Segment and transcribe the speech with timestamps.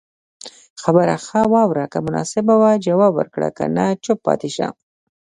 [0.81, 4.67] خبره خه واوره که مناسبه وه جواب ورکړه که نه چوپ پاتي شته